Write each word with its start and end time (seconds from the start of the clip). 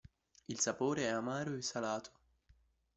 Il 0.47 0.59
sapore 0.59 1.03
è 1.03 1.09
amaro 1.09 1.53
e 1.53 1.61
salato. 1.61 2.11